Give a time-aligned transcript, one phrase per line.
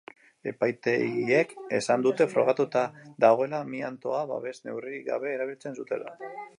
[0.51, 2.83] Epaitegiek esan dute frogatuta
[3.27, 6.17] dagoela amiantoa babes neurririk gabe erabiltzen zutela.